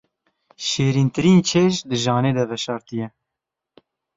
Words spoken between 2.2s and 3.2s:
de veşartî ye.